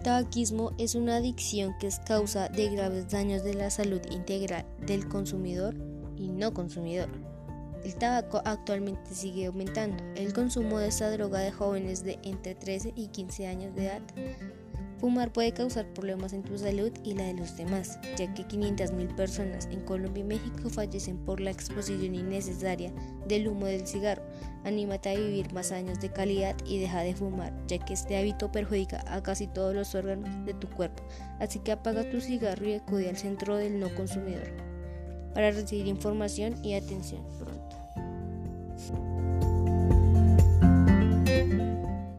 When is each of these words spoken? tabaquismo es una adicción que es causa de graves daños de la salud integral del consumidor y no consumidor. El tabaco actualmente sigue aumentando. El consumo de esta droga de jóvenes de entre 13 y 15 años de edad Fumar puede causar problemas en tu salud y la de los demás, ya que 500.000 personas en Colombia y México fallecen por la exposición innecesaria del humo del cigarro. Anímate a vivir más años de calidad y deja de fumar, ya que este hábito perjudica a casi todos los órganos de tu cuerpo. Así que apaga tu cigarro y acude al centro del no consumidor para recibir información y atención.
tabaquismo 0.00 0.72
es 0.78 0.94
una 0.94 1.16
adicción 1.16 1.76
que 1.78 1.86
es 1.86 1.98
causa 2.00 2.48
de 2.48 2.70
graves 2.70 3.10
daños 3.10 3.44
de 3.44 3.54
la 3.54 3.70
salud 3.70 4.00
integral 4.10 4.64
del 4.86 5.08
consumidor 5.08 5.74
y 6.16 6.28
no 6.28 6.54
consumidor. 6.54 7.08
El 7.84 7.94
tabaco 7.96 8.40
actualmente 8.46 9.14
sigue 9.14 9.46
aumentando. 9.46 10.02
El 10.16 10.32
consumo 10.32 10.78
de 10.78 10.88
esta 10.88 11.10
droga 11.10 11.40
de 11.40 11.52
jóvenes 11.52 12.02
de 12.02 12.18
entre 12.22 12.54
13 12.54 12.94
y 12.96 13.08
15 13.08 13.46
años 13.46 13.74
de 13.74 13.86
edad 13.86 14.02
Fumar 14.98 15.32
puede 15.32 15.52
causar 15.52 15.86
problemas 15.92 16.32
en 16.32 16.42
tu 16.42 16.56
salud 16.56 16.92
y 17.02 17.14
la 17.14 17.24
de 17.24 17.34
los 17.34 17.56
demás, 17.56 17.98
ya 18.16 18.32
que 18.32 18.46
500.000 18.46 19.14
personas 19.14 19.66
en 19.70 19.80
Colombia 19.80 20.22
y 20.22 20.26
México 20.26 20.70
fallecen 20.70 21.18
por 21.18 21.40
la 21.40 21.50
exposición 21.50 22.14
innecesaria 22.14 22.92
del 23.26 23.48
humo 23.48 23.66
del 23.66 23.86
cigarro. 23.86 24.22
Anímate 24.64 25.10
a 25.10 25.14
vivir 25.14 25.52
más 25.52 25.72
años 25.72 26.00
de 26.00 26.10
calidad 26.10 26.56
y 26.64 26.78
deja 26.78 27.00
de 27.00 27.14
fumar, 27.14 27.52
ya 27.66 27.78
que 27.78 27.94
este 27.94 28.16
hábito 28.16 28.50
perjudica 28.50 29.04
a 29.06 29.22
casi 29.22 29.46
todos 29.46 29.74
los 29.74 29.94
órganos 29.94 30.46
de 30.46 30.54
tu 30.54 30.68
cuerpo. 30.68 31.02
Así 31.38 31.58
que 31.58 31.72
apaga 31.72 32.08
tu 32.08 32.20
cigarro 32.20 32.66
y 32.66 32.74
acude 32.74 33.08
al 33.08 33.16
centro 33.16 33.56
del 33.56 33.80
no 33.80 33.94
consumidor 33.94 34.74
para 35.34 35.50
recibir 35.50 35.86
información 35.88 36.54
y 36.64 36.74
atención. 36.74 37.22